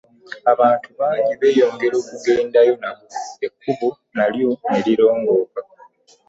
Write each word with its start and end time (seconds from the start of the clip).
Abantu 0.51 0.89
bangi 0.99 1.33
beeyongera 1.39 1.95
okugendayo 2.01 2.73
nabo, 2.81 3.05
ekkubo 3.47 3.87
nalyo 4.15 4.49
ne 4.69 4.79
lirongooka. 4.85 5.61